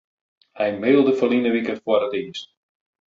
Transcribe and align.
Hy 0.59 0.69
mailde 0.79 1.13
ferline 1.19 1.49
wike 1.53 1.75
foar 1.83 2.01
it 2.07 2.15
earst. 2.21 2.47